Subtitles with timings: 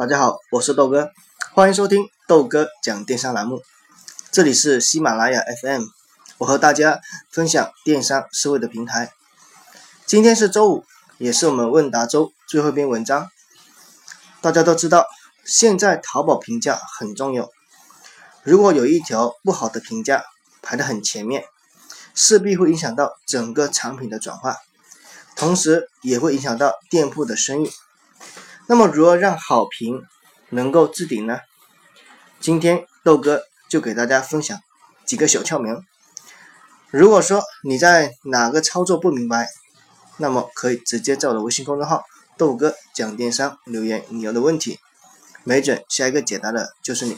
[0.00, 1.10] 大家好，我是豆哥，
[1.52, 3.60] 欢迎收听豆哥讲电商栏目。
[4.32, 5.82] 这里是喜马拉雅 FM，
[6.38, 9.12] 我和大家分享电商思维的平台。
[10.06, 10.86] 今天是周五，
[11.18, 13.28] 也是我们问答周最后一篇文章。
[14.40, 15.04] 大家都知道，
[15.44, 17.50] 现在淘宝评价很重要。
[18.42, 20.24] 如果有一条不好的评价
[20.62, 21.44] 排得很前面，
[22.14, 24.56] 势必会影响到整个产品的转化，
[25.36, 27.70] 同时也会影响到店铺的声誉。
[28.70, 30.00] 那么，如何让好评
[30.50, 31.40] 能够置顶呢？
[32.38, 34.56] 今天豆哥就给大家分享
[35.04, 35.82] 几个小窍门。
[36.90, 39.48] 如果说你在哪个操作不明白，
[40.18, 42.04] 那么可以直接在我的微信公众号
[42.38, 44.78] “豆哥讲电商”留言你有的问题，
[45.42, 47.16] 没准下一个解答的就是你。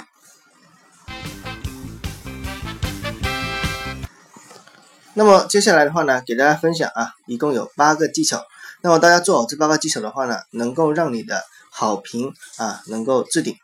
[5.13, 8.43] 那么接下来的话呢，给大家分享啊，一共有八个技巧。
[8.83, 13.57] 那么大家做好这八个技巧的话呢，能够让你的好评啊能够置顶。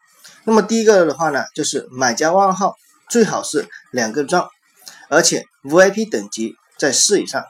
[0.44, 2.76] 那么第一个的话呢，就是买家旺号
[3.08, 4.46] 最好是两个钻，
[5.08, 7.44] 而且 VIP 等级在四以上。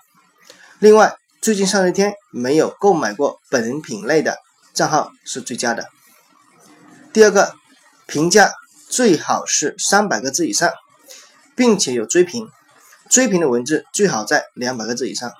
[0.78, 4.38] 另外，最近三十天没有购买过本品类的
[4.72, 5.88] 账号是最佳的。
[7.12, 7.54] 第二个，
[8.06, 8.52] 评价
[8.88, 10.72] 最好是三百个字以上，
[11.54, 12.48] 并且有追评，
[13.10, 15.30] 追评的文字最好在两百个字以上。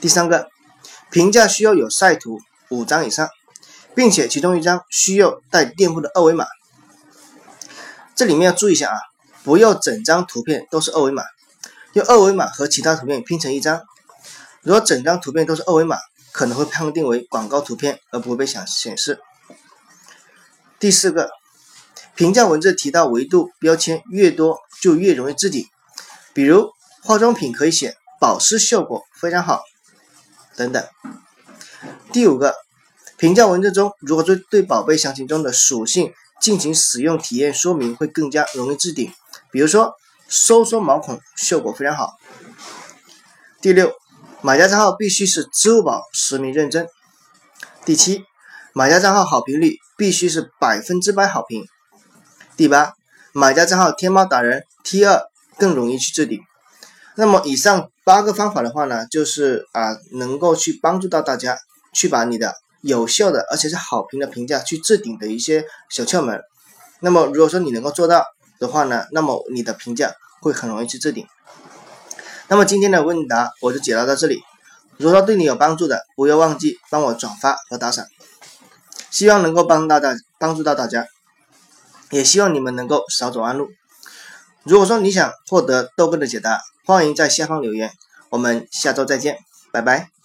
[0.00, 0.48] 第三个，
[1.12, 3.28] 评价需要有晒图五张以上，
[3.94, 6.46] 并且其中一张需要带店铺的二维码。
[8.16, 8.96] 这里面要注意一下啊，
[9.44, 11.22] 不要整张图片都是二维码，
[11.92, 13.82] 用二维码和其他图片拼成一张。
[14.62, 15.98] 如果整张图片都是二维码，
[16.32, 19.20] 可能会判定为广告图片而不会被显显示。
[20.78, 21.30] 第四个，
[22.14, 25.66] 评价文字提到维度标签越多就越容易置顶，
[26.32, 26.70] 比如
[27.02, 29.62] 化妆品可以写保湿效果非常好
[30.56, 30.84] 等等。
[32.12, 32.54] 第五个，
[33.16, 39.12] 评价文字中如果对对宝贝详情中的属性进行使用体验说明，会更加容易置顶。
[39.50, 39.94] 比如说
[40.28, 42.14] 收缩毛孔效果非常好。
[43.60, 43.92] 第六。
[44.44, 46.84] 买家账号必须是支付宝实名认证。
[47.84, 48.24] 第七，
[48.74, 51.64] 买家账号好评率必须是百分之百好评。
[52.56, 52.94] 第八，
[53.32, 55.22] 买家账号天猫达人 T 二
[55.58, 56.40] 更容易去置顶。
[57.16, 61.58] 那么以上八个方法的话呢，就是啊能够去帮助到大家
[61.92, 66.40] 去把你的有效的而且是好评的评价去置顶的一些小窍门。
[67.00, 68.24] 那么如果说你能够做到
[68.58, 71.26] 的话呢，那么你的评价会很容易去置顶。
[72.48, 74.40] 那么今天的问答我就解答到这里。
[74.98, 78.06] 如果说对你有帮助的，不要忘记帮我转发和打赏，
[79.10, 81.06] 希望能够帮到大帮助到大家，
[82.10, 83.68] 也希望你们能够少走弯路。
[84.64, 87.92] 如果说你想获得豆哥的解答，欢迎在下方留言。
[88.30, 89.38] 我们下周再见，
[89.72, 90.21] 拜拜。